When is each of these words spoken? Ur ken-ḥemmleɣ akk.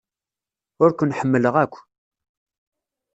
Ur 0.83 0.89
ken-ḥemmleɣ 0.93 1.55
akk. 1.63 1.75